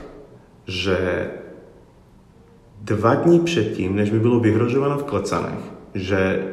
[0.66, 1.28] že
[2.80, 5.58] dva dní předtím, než mi bylo vyhrožováno v Klecanech,
[5.94, 6.44] že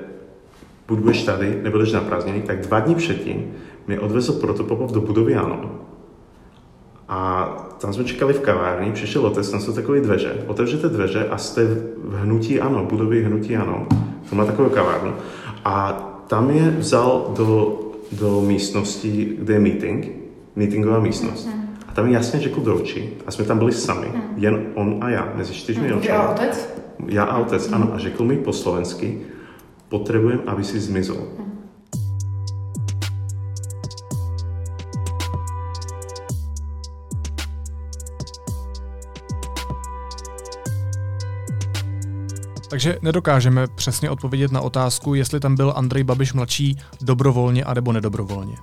[0.88, 3.54] buď budeš tady, nebo jdeš na prázdniny, tak dva dní předtím
[3.88, 5.72] mě odvezl Protopopov do budovy Ano.
[7.10, 7.46] A
[7.82, 10.44] tam jsme čekali v kavárně, přišel otec, tam jsou takové dveře.
[10.48, 11.66] Otevřete dveře a jste
[12.04, 13.88] v hnutí Ano, budově hnutí Ano.
[14.30, 15.14] To má takovou kavárnu.
[15.66, 15.92] A
[16.28, 17.80] tam je vzal do,
[18.12, 20.12] do místnosti, kde je meeting,
[20.56, 21.48] meetingová místnost.
[21.48, 21.62] Mm-hmm.
[21.92, 24.22] A tam mi jasně řekl do očí, a jsme tam byli sami, mm.
[24.36, 26.08] jen on a já, mezi čtyřmi očami.
[26.08, 26.82] Já a otec?
[27.08, 27.92] Já a otec, ano.
[27.94, 29.22] A řekl mi po slovensky,
[29.90, 31.18] potřebujem, aby si zmizel.
[42.72, 47.92] Takže nedokážeme přesně odpovědět na otázku, jestli tam byl Andrej Babiš mladší dobrovolně a nebo
[47.92, 48.56] nedobrovolně.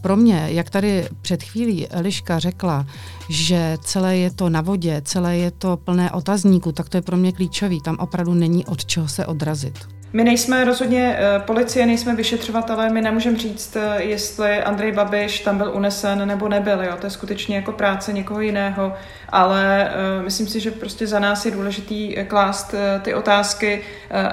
[0.00, 2.86] Pro mě, jak tady před chvílí Eliška řekla,
[3.28, 7.16] že celé je to na vodě, celé je to plné otazníků, tak to je pro
[7.16, 7.80] mě klíčový.
[7.80, 9.95] Tam opravdu není od čeho se odrazit.
[10.12, 15.58] My nejsme rozhodně uh, policie, nejsme vyšetřovatelé, my nemůžeme říct, uh, jestli Andrej Babiš tam
[15.58, 16.82] byl unesen nebo nebyl.
[16.82, 16.92] Jo?
[17.00, 18.92] To je skutečně jako práce někoho jiného,
[19.28, 23.82] ale uh, myslím si, že prostě za nás je důležitý klást ty otázky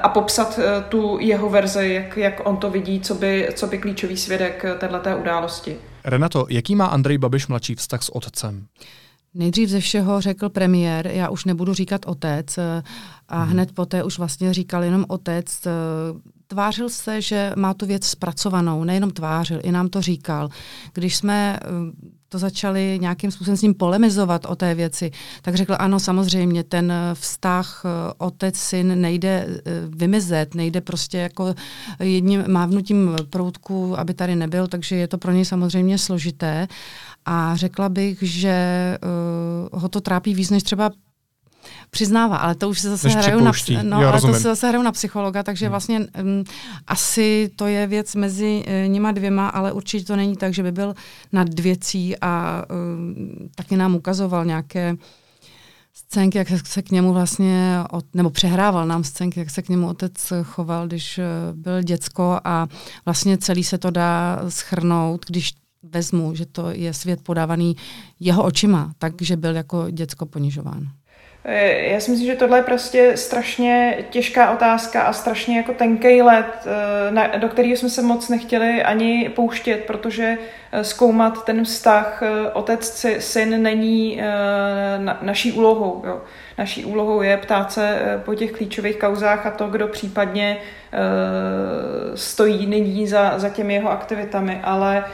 [0.03, 0.59] a popsat
[0.89, 5.17] tu jeho verzi, jak, jak on to vidí, co by, co by klíčový svědek této
[5.17, 5.77] události.
[6.05, 8.65] Renato, jaký má Andrej Babiš mladší vztah s otcem?
[9.35, 12.83] Nejdřív ze všeho řekl premiér, já už nebudu říkat otec eh,
[13.29, 13.51] a hmm.
[13.51, 15.65] hned poté už vlastně říkal jenom otec.
[15.65, 15.71] Eh,
[16.47, 20.49] tvářil se, že má tu věc zpracovanou, nejenom tvářil, i nám to říkal.
[20.93, 21.67] Když jsme eh,
[22.33, 26.93] to začali nějakým způsobem s ním polemizovat o té věci, tak řekl, ano, samozřejmě, ten
[27.13, 27.83] vztah
[28.17, 29.47] otec-syn nejde
[29.87, 31.53] vymizet, nejde prostě jako
[31.99, 36.67] jedním mávnutím proutku, aby tady nebyl, takže je to pro něj samozřejmě složité.
[37.25, 38.57] A řekla bych, že
[39.71, 40.91] uh, ho to trápí víc, než třeba
[41.89, 43.51] přiznává, ale to už se zase hraju na,
[43.83, 45.71] no, ale to se zase hraju na psychologa, takže hmm.
[45.71, 46.43] vlastně um,
[46.87, 50.71] asi to je věc mezi uh, nima dvěma, ale určitě to není tak, že by
[50.71, 50.93] byl
[51.31, 54.95] nad věcí a uh, taky nám ukazoval nějaké
[55.93, 59.87] scénky, jak se k němu vlastně, od, nebo přehrával nám scénky, jak se k němu
[59.87, 62.67] otec choval, když uh, byl děcko a
[63.05, 67.75] vlastně celý se to dá schrnout, když vezmu, že to je svět podávaný
[68.19, 70.89] jeho očima, takže byl jako děcko ponižován.
[71.45, 76.21] Eh, já si myslím, že tohle je prostě strašně těžká otázka a strašně jako tenký
[76.21, 76.67] let,
[77.15, 80.37] eh, do kterého jsme se moc nechtěli ani pouštět, protože
[80.71, 84.21] eh, zkoumat ten vztah otec-syn není
[85.21, 86.03] naší úlohou.
[86.05, 86.21] Jo.
[86.57, 90.57] Naší úlohou je ptát se po těch klíčových kauzách a to, kdo případně
[92.15, 95.05] stojí nyní za, za těmi jeho aktivitami, ale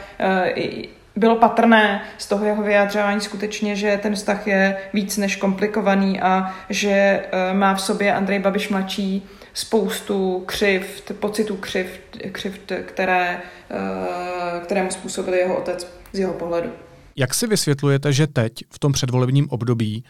[1.16, 6.54] bylo patrné z toho jeho vyjádřování skutečně, že ten vztah je víc než komplikovaný a
[6.70, 9.22] že eh, má v sobě Andrej Babiš mladší
[9.54, 16.70] spoustu křivt, pocitů křivt, křivt které, eh, které mu způsobil jeho otec z jeho pohledu.
[17.16, 20.04] Jak si vysvětlujete, že teď, v tom předvolebním období,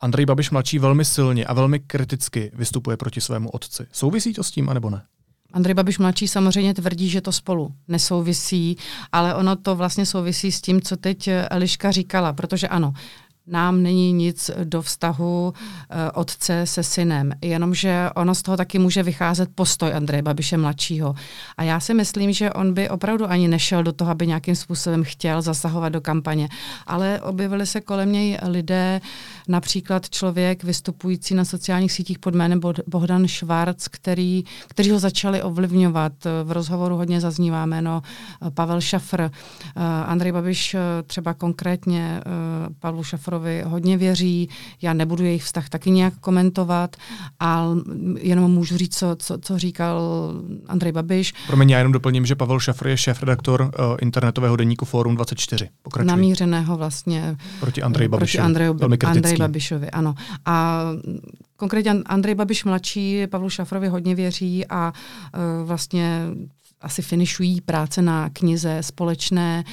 [0.00, 3.86] Andrej Babiš mladší velmi silně a velmi kriticky vystupuje proti svému otci?
[3.92, 5.02] Souvisí to s tím, anebo ne?
[5.52, 8.76] Andrej Babiš mladší samozřejmě tvrdí, že to spolu nesouvisí,
[9.12, 12.92] ale ono to vlastně souvisí s tím, co teď Eliška říkala, protože ano,
[13.46, 19.02] nám není nic do vztahu uh, otce se synem, jenomže ono z toho taky může
[19.02, 21.14] vycházet postoj Andreje Babiše mladšího.
[21.56, 25.04] A já si myslím, že on by opravdu ani nešel do toho, aby nějakým způsobem
[25.04, 26.48] chtěl zasahovat do kampaně.
[26.86, 29.00] Ale objevili se kolem něj lidé,
[29.48, 36.12] například člověk vystupující na sociálních sítích pod jménem Bohdan Švarc, který, kteří ho začali ovlivňovat.
[36.44, 39.20] V rozhovoru hodně zaznívá jméno eh, Pavel Šafr.
[39.20, 40.76] Uh, Andrej Babiš
[41.06, 42.20] třeba konkrétně
[42.80, 44.48] Pavlu Šafr Šafrovi hodně věří,
[44.82, 46.96] já nebudu jejich vztah taky nějak komentovat,
[47.40, 47.76] ale
[48.20, 50.00] jenom můžu říct, co, co, co říkal
[50.68, 51.34] Andrej Babiš.
[51.46, 55.68] Promiň, já jenom doplním, že Pavel Šafr je šéf-redaktor uh, internetového deníku Forum 24.
[55.82, 56.08] Pokračuj.
[56.08, 58.38] Namířeného vlastně proti Andrej Babišovi.
[58.38, 60.14] Proti Andrej, Velmi Andrej Babišovi, ano.
[60.44, 60.82] A
[61.56, 64.92] konkrétně Andrej Babiš mladší Pavlu Šafrovi hodně věří a
[65.34, 66.26] uh, vlastně
[66.82, 69.64] asi finišují práce na knize společné,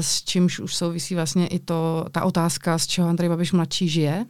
[0.00, 4.26] s čímž už souvisí vlastně i to, ta otázka, z čeho Andrej Babiš mladší žije,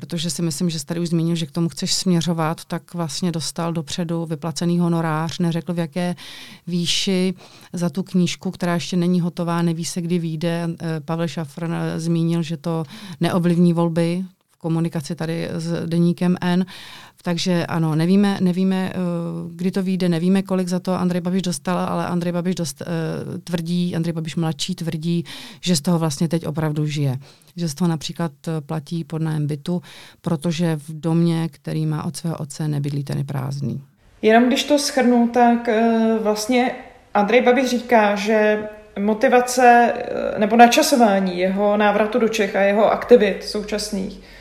[0.00, 3.32] protože si myslím, že jsi tady už zmínil, že k tomu chceš směřovat, tak vlastně
[3.32, 6.16] dostal dopředu vyplacený honorář, neřekl v jaké
[6.66, 7.34] výši
[7.72, 10.68] za tu knížku, která ještě není hotová, neví se, kdy vyjde.
[10.80, 12.84] Eh, Pavel Šafr zmínil, že to
[13.20, 14.24] neovlivní volby,
[14.58, 16.66] komunikaci tady s deníkem N.
[17.22, 18.98] Takže ano, nevíme, nevíme, eh,
[19.54, 23.38] kdy to vyjde, nevíme, kolik za to Andrej Babiš dostal, ale Andrej Babiš dost, uh,
[23.38, 25.24] tvrdí, Andrej Babiš mladší tvrdí,
[25.60, 27.16] že z toho vlastně teď opravdu žije.
[27.56, 29.82] Že z toho například eh, platí pod nájem bytu,
[30.20, 33.82] protože v domě, který má od svého otce, nebydlí ten prázdný.
[34.22, 35.68] Jenom když to schrnu, tak
[36.22, 36.74] vlastně
[37.14, 38.68] Andrej Babiš říká, že
[38.98, 39.92] motivace
[40.38, 44.37] nebo načasování jeho návratu do Čech a jeho aktivit současných Eh,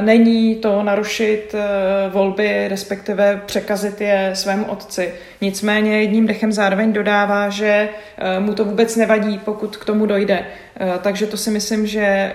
[0.00, 5.12] není to narušit eh, volby, respektive překazit je svému otci.
[5.40, 7.88] Nicméně jedním dechem zároveň dodává, že
[8.18, 10.44] eh, mu to vůbec nevadí, pokud k tomu dojde.
[11.02, 12.34] Takže to si myslím, že,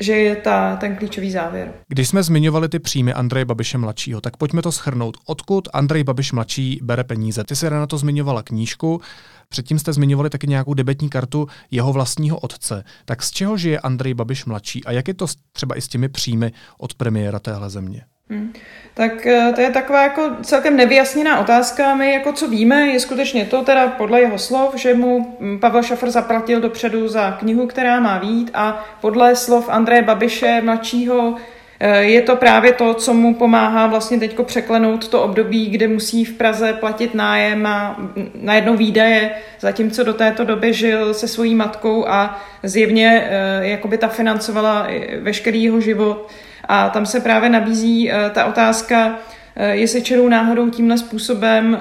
[0.00, 1.72] že je ta, ten klíčový závěr.
[1.88, 5.16] Když jsme zmiňovali ty příjmy Andreje Babiše mladšího, tak pojďme to schrnout.
[5.26, 7.44] Odkud Andrej Babiš mladší bere peníze?
[7.44, 9.00] Ty si na to zmiňovala knížku.
[9.48, 12.84] Předtím jste zmiňovali taky nějakou debetní kartu jeho vlastního otce.
[13.04, 16.08] Tak z čeho žije Andrej Babiš mladší a jak je to třeba i s těmi
[16.08, 18.04] příjmy od premiéra téhle země?
[18.30, 18.52] Hmm.
[18.94, 21.94] Tak eh, to je taková jako celkem nevyjasněná otázka.
[21.94, 25.82] My jako co víme, je skutečně to teda podle jeho slov, že mu hm, Pavel
[25.82, 31.36] Šafr zaplatil dopředu za knihu, která má vít a podle slov Andreje Babiše mladšího
[31.98, 36.32] je to právě to, co mu pomáhá vlastně teď překlenout to období, kde musí v
[36.32, 37.96] Praze platit nájem a
[38.34, 44.08] najednou výdaje, zatímco do této doby žil se svojí matkou a zjevně eh, jakoby ta
[44.08, 44.86] financovala
[45.20, 46.28] veškerý jeho život.
[46.64, 49.18] A tam se právě nabízí eh, ta otázka,
[49.70, 51.78] jestli čerou náhodou tímhle způsobem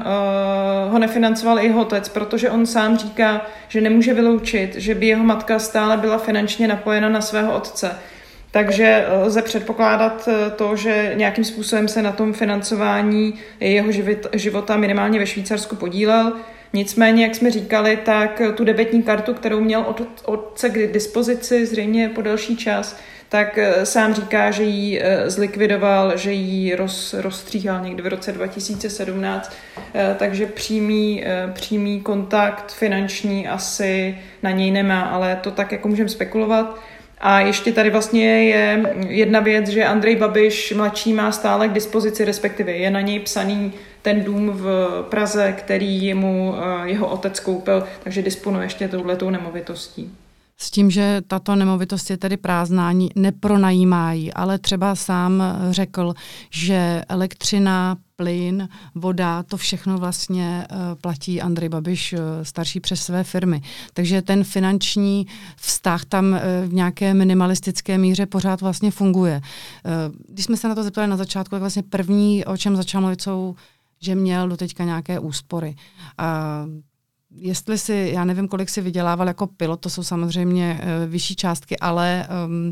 [0.89, 5.23] ho nefinancoval i jeho otec, protože on sám říká, že nemůže vyloučit, že by jeho
[5.23, 7.91] matka stále byla finančně napojena na svého otce.
[8.57, 13.91] Takže lze předpokládat eh, to, že nějakým způsobem se na tom financování jeho
[14.33, 16.33] života minimálně ve Švýcarsku podílel.
[16.73, 22.09] Nicméně, jak jsme říkali, tak tu debetní kartu, kterou měl od otce k dispozici zřejmě
[22.09, 27.81] po delší čas, tak eh, sám říká, že ji eh, zlikvidoval, že ji roz, rozstříhal
[27.81, 29.53] někdy v roce 2017,
[30.17, 36.79] takže přímý, přímý kontakt finanční asi na něj nemá, ale to tak jako můžeme spekulovat.
[37.19, 42.25] A ještě tady vlastně je jedna věc, že Andrej Babiš mladší má stále k dispozici,
[42.25, 47.83] respektive je na něj psaný ten dům v Praze, který mu eh, jeho otec koupil,
[48.03, 50.11] takže disponuje ještě touhletou nemovitostí.
[50.59, 56.13] S tím, že tato nemovitost je tedy prázdná, nepronajímá ji, ale třeba sám řekl,
[56.49, 63.23] že elektřina, plyn, voda, to všechno vlastně uh, platí Andrej Babiš uh, starší přes své
[63.23, 63.61] firmy.
[63.93, 66.39] Takže ten finanční vztah tam uh,
[66.69, 69.41] v nějaké minimalistické míře pořád vlastně funguje.
[70.29, 73.21] Když jsme se na to zeptali na začátku, tak vlastně první, o čem začal mluvit,
[73.21, 73.55] jsou
[73.99, 75.75] že měl do teďka nějaké úspory.
[76.19, 76.81] Uh,
[77.37, 81.79] jestli si, já nevím, kolik si vydělával jako pilot, to jsou samozřejmě uh, vyšší částky,
[81.79, 82.71] ale um,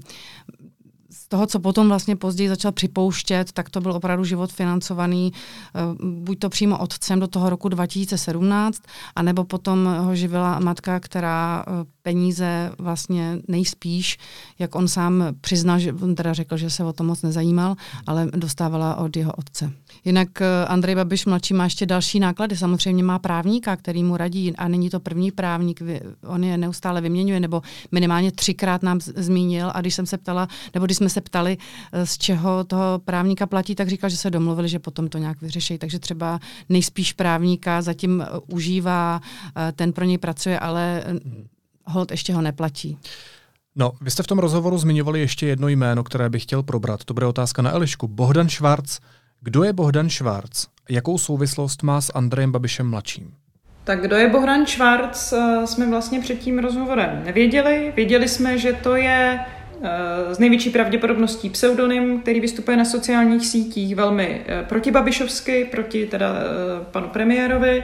[1.09, 6.09] z toho, co potom vlastně později začal připouštět, tak to byl opravdu život financovaný uh,
[6.09, 8.81] buď to přímo otcem do toho roku 2017,
[9.15, 14.17] anebo potom ho živila matka, která uh, peníze vlastně nejspíš,
[14.59, 17.75] jak on sám přiznal, že on teda řekl, že se o to moc nezajímal,
[18.07, 19.71] ale dostávala od jeho otce.
[20.05, 22.57] Jinak eh, Andrej Babiš mladší má ještě další náklady.
[22.57, 25.81] Samozřejmě má právníka, který mu radí a není to první právník,
[26.27, 30.85] on je neustále vyměňuje, nebo minimálně třikrát nám zmínil a když jsem se ptala, nebo
[30.85, 34.69] když jsme se ptali, eh, z čeho toho právníka platí, tak říkal, že se domluvili,
[34.69, 35.77] že potom to nějak vyřeší.
[35.77, 36.39] Takže třeba
[36.69, 39.21] nejspíš právníka zatím eh, užívá,
[39.75, 41.03] ten pro něj pracuje, ale
[41.85, 42.97] hold ještě ho neplatí.
[43.75, 47.03] No, vy jste v tom rozhovoru zmiňovali ještě jedno jméno, které bych chtěl probrat.
[47.03, 48.07] To bude otázka na Elišku.
[48.07, 48.99] Bohdan Švarc.
[49.41, 50.65] Kdo je Bohdan Švarc?
[50.89, 53.33] Jakou souvislost má s Andrejem Babišem mladším?
[53.83, 57.93] Tak kdo je Bohdan Švarc, eh, jsme vlastně před tím rozhovorem nevěděli.
[57.95, 59.39] Věděli jsme, že to je
[60.31, 66.33] z eh, největší pravděpodobností pseudonym, který vystupuje na sociálních sítích velmi eh, protibabišovsky, proti teda
[66.91, 67.83] panu premiérovi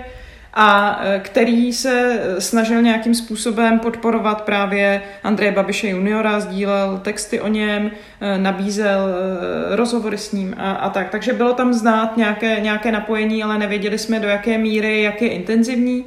[0.54, 7.48] a e, který se snažil nějakým způsobem podporovat právě Andreje Babiše juniora, sdílel texty o
[7.48, 11.10] něm, e, nabízel e, rozhovory s ním a, a tak.
[11.10, 15.30] Takže bylo tam znát nějaké, nějaké napojení, ale nevěděli jsme do jaké míry, jak je
[15.30, 16.06] intenzivní.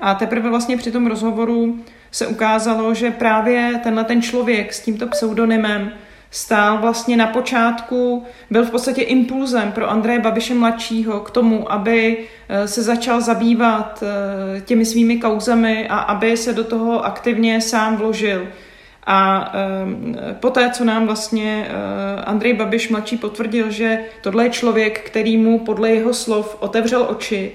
[0.00, 1.78] A teprve vlastně při tom rozhovoru
[2.10, 5.92] se ukázalo, že právě tenhle ten člověk s tímto pseudonymem
[6.36, 12.18] stál vlastně na počátku, byl v podstatě impulzem pro Andreje Babiše mladšího k tomu, aby
[12.48, 17.96] eh, se začal zabývat eh, těmi svými kauzami a aby se do toho aktivně sám
[17.96, 18.48] vložil.
[19.08, 21.68] A e, poté, co nám vlastně
[22.24, 27.52] Andrej Babiš mladší potvrdil, že tohle je člověk, který mu podle jeho slov otevřel oči,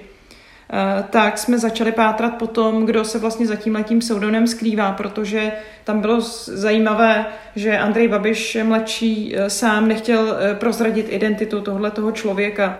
[1.09, 5.51] tak jsme začali pátrat po tom, kdo se vlastně za tím letím pseudonem skrývá, protože
[5.83, 12.11] tam bylo zajímavé, že Andrej Babiš mladší e, sám nechtěl e, prozradit identitu tohle toho
[12.11, 12.79] člověka.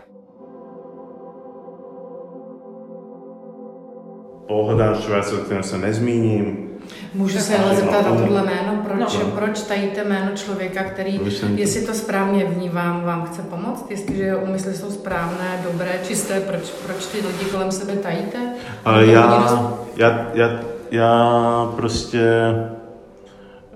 [4.48, 6.71] Pohľadám Švajcov, o kterém se nezmíním,
[7.14, 9.26] Můžu se ale zeptat na tohle jméno, proč, no.
[9.26, 11.20] proč tajíte jméno člověka, který,
[11.56, 16.62] jestli to správně vnímám, vám chce pomoct, jestliže jeho úmysly jsou správné, dobré, čisté, proč,
[16.86, 18.38] proč ty lidi kolem sebe tajíte?
[18.86, 20.60] Ale já, já, já,
[20.92, 22.22] já prostě...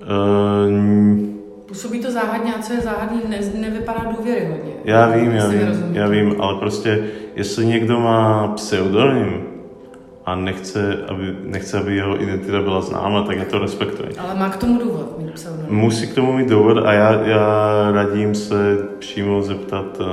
[0.01, 4.71] Uh, Působí to záhadně a co je záhadný, ne, nevypadá důvěryhodně.
[4.83, 9.44] Já vím, já vím, já vím, ale prostě jestli někdo má pseudonym,
[10.25, 14.17] a nechce aby, nechce, aby jeho identita byla známa, tak já to respektuji.
[14.17, 15.65] Ale má k tomu důvod mít pseudonym.
[15.69, 19.99] Musí k tomu mít důvod a já, já radím se přímo zeptat.
[19.99, 20.07] Uh,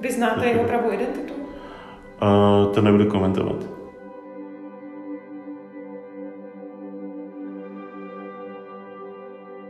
[0.00, 1.34] Vy znáte jeho pravou identitu?
[2.22, 3.56] Uh, to nebudu komentovat.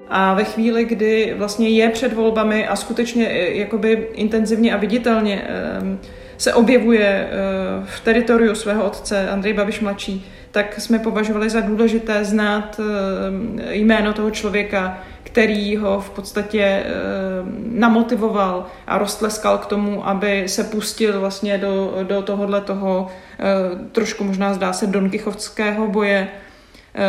[0.08, 5.48] A ve chvíli, kdy vlastně je před volbami a skutečně eh, jakoby intenzivně a viditelně
[5.82, 5.98] um,
[6.38, 7.30] se objevuje eh,
[7.84, 14.12] v teritoriu svého otce Andrej Babiš mladší, tak jsme považovali za důležité znát eh, jméno
[14.12, 16.84] toho člověka, který ho v podstatě eh,
[17.70, 23.08] namotivoval a roztleskal k tomu, aby se pustil vlastně do, do tohohle toho
[23.92, 26.28] trošku možná zdá se donkichovského boje.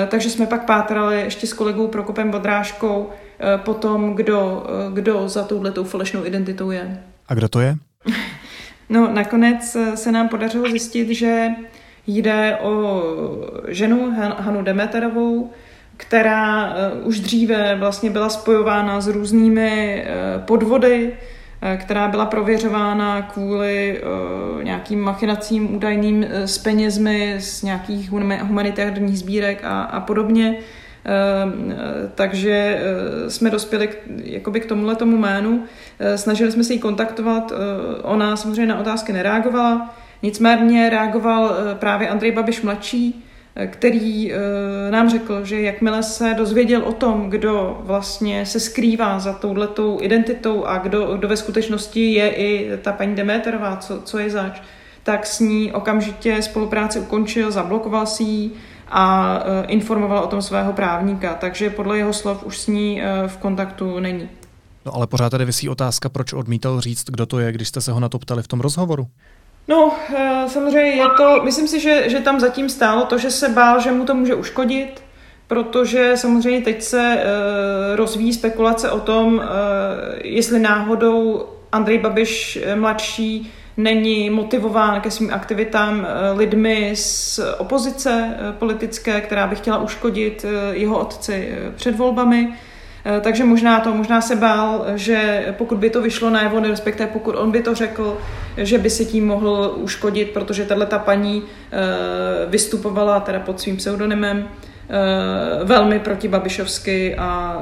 [0.07, 3.09] Takže jsme pak pátrali ještě s kolegou Prokopem Bodráškou
[3.57, 7.03] po tom, kdo, kdo za touhletou falešnou identitou je.
[7.27, 7.77] A kdo to je?
[8.89, 11.47] No, nakonec eh, se nám podařilo zjistit, že
[12.07, 13.03] jde o
[13.67, 15.51] ženu Hanu Demeterovou,
[15.97, 21.13] která eh, už dříve vlastně byla spojována s různými eh, podvody,
[21.77, 24.01] která byla prověřována kvůli
[24.63, 28.11] nějakým machinacím údajným s penězmi z nějakých
[28.41, 30.55] humanitárních sbírek a, a podobně.
[31.07, 31.75] Ehm,
[32.15, 35.63] takže eh, jsme dospěli k, jakoby k tomuhle tomu jménu.
[35.99, 42.09] Eh, snažili jsme se ji kontaktovat, eh, ona samozřejmě na otázky nereagovala, nicméně reagoval právě
[42.09, 43.23] Andrej Babiš mladší,
[43.65, 44.31] který
[44.89, 50.65] nám řekl, že jakmile se dozvěděl o tom, kdo vlastně se skrývá za touhletou identitou
[50.65, 54.61] a kdo, kdo ve skutečnosti je i ta paní Demeterová, co, co je zač,
[55.03, 58.51] tak s ní okamžitě spolupráci ukončil, zablokoval si ji,
[58.89, 63.27] a e, informoval o tom svého právníka, takže podle jeho slov už s ní e,
[63.27, 64.29] v kontaktu není.
[64.85, 67.91] No ale pořád tady vysí otázka, proč odmítal říct, kdo to je, když jste se
[67.91, 69.07] ho na to ptali v tom rozhovoru.
[69.67, 73.49] No, e, samozřejmě je to, myslím si, že, že tam zatím stálo to, že se
[73.49, 75.03] bál, že mu to může uškodit,
[75.47, 77.23] protože samozřejmě teď se
[77.95, 79.41] rozvíjí spekulace o tom,
[80.23, 88.53] jestli náhodou Andrej Babiš mladší není motivován ke svým aktivitám eh, lidmi z opozice eh,
[88.59, 92.53] politické, která by chtěla uškodit eh, jeho otci před volbami.
[93.21, 97.51] Takže možná to, možná se bál, že pokud by to vyšlo najevo, respektive pokud on
[97.51, 98.17] by to řekl,
[98.57, 101.43] že by si tím mohl uškodit, protože tahle ta paní
[102.47, 104.47] vystupovala teda pod svým pseudonymem
[105.63, 107.61] velmi proti Babišovsky a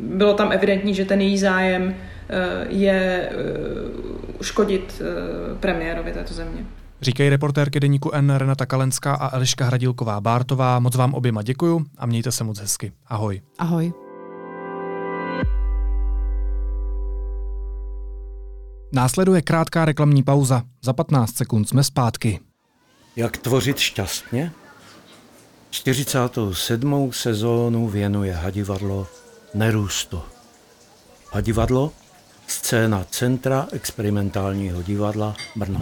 [0.00, 1.94] bylo tam evidentní, že ten její zájem
[2.68, 3.30] je
[4.42, 6.66] škodit eh, premiérovi této země.
[7.00, 10.78] Říkají reportérky deníku N Renata Kalenská a Eliška Hradilková Bártová.
[10.78, 12.92] Moc vám oběma děkuju a mějte se moc hezky.
[13.06, 13.40] Ahoj.
[13.58, 13.92] Ahoj.
[18.92, 20.62] Následuje krátká reklamní pauza.
[20.82, 22.40] Za 15 sekund jsme zpátky.
[23.16, 24.52] Jak tvořit šťastně?
[25.70, 27.12] 47.
[27.12, 29.06] sezónu věnuje hadivadlo
[29.54, 30.22] nerůstu.
[31.32, 31.92] Hadivadlo
[32.50, 35.80] Scéna Centra experimentálního divadla Brno.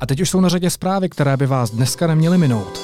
[0.00, 2.80] A teď už jsou na řadě zprávy, které by vás dneska neměly minout.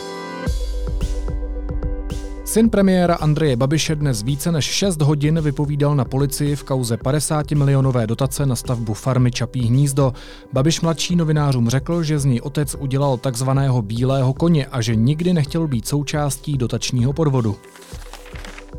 [2.45, 7.51] Syn premiéra Andreje Babiše dnes více než 6 hodin vypovídal na policii v kauze 50
[7.51, 10.13] milionové dotace na stavbu farmy Čapí hnízdo.
[10.53, 15.33] Babiš mladší novinářům řekl, že z něj otec udělal takzvaného bílého koně a že nikdy
[15.33, 17.57] nechtěl být součástí dotačního podvodu.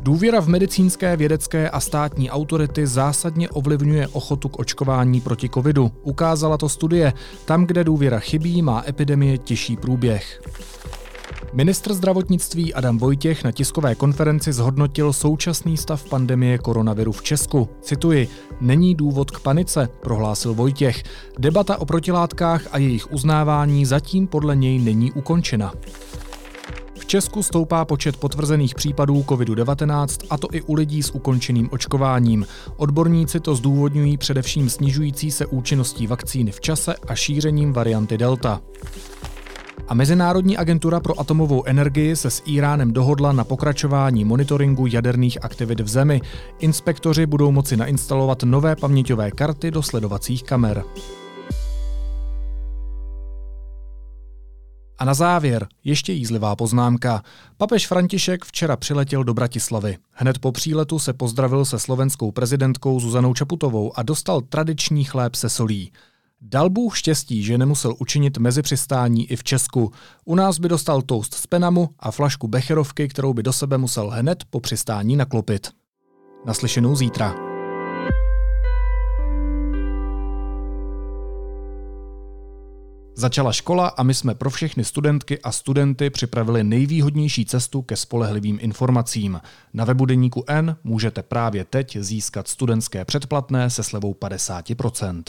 [0.06, 5.92] Důvěra v medicínské, vědecké a státní autority zásadně ovlivňuje ochotu k očkování proti covidu.
[6.02, 7.12] Ukázala to studie.
[7.44, 10.42] Tam, kde důvěra chybí, má epidemie těžší průběh.
[11.52, 17.68] Ministr zdravotnictví Adam Vojtěch na tiskové konferenci zhodnotil současný stav pandemie koronaviru v Česku.
[17.80, 18.28] Cituji,
[18.60, 21.02] není důvod k panice, prohlásil Vojtěch.
[21.38, 25.72] Debata o protilátkách a jejich uznávání zatím podle něj není ukončena.
[27.06, 32.46] Česku stoupá počet potvrzených případů COVID-19 a to i u lidí s ukončeným očkováním.
[32.76, 38.60] Odborníci to zdůvodňují především snižující se účinností vakcíny v čase a šířením varianty Delta.
[39.88, 45.80] A Mezinárodní agentura pro atomovou energii se s Iránem dohodla na pokračování monitoringu jaderných aktivit
[45.80, 46.20] v zemi.
[46.58, 50.84] Inspektoři budou moci nainstalovat nové paměťové karty do sledovacích kamer.
[54.98, 57.22] A na závěr ještě jízlivá poznámka.
[57.56, 59.96] Papež František včera přiletěl do Bratislavy.
[60.10, 65.48] Hned po příletu se pozdravil se slovenskou prezidentkou Zuzanou Čaputovou a dostal tradiční chléb se
[65.48, 65.92] solí.
[66.40, 69.92] Dal Bůh štěstí, že nemusel učinit mezi přistání i v Česku.
[70.24, 74.10] U nás by dostal toast z Penamu a flašku Becherovky, kterou by do sebe musel
[74.10, 75.70] hned po přistání naklopit.
[76.46, 77.45] Naslyšenou zítra.
[83.18, 88.58] Začala škola a my jsme pro všechny studentky a studenty připravili nejvýhodnější cestu ke spolehlivým
[88.60, 89.40] informacím.
[89.74, 95.22] Na webu Deníku N můžete právě teď získat studentské předplatné se slevou 50%.